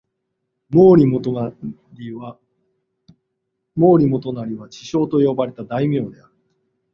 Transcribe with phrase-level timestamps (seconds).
[0.71, 1.51] 毛利元就は
[4.71, 6.33] 智将と呼ばれた大名である。